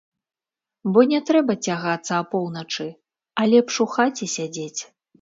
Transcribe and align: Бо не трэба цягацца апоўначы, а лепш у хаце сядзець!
Бо 0.95 0.99
не 1.11 1.19
трэба 1.27 1.53
цягацца 1.69 2.13
апоўначы, 2.23 2.89
а 3.41 3.49
лепш 3.55 3.73
у 3.87 3.91
хаце 3.97 4.35
сядзець! 4.39 4.81